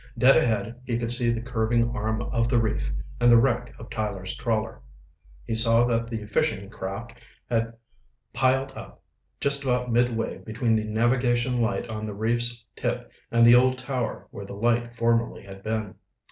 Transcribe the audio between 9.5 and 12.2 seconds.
about midway between the navigation light on the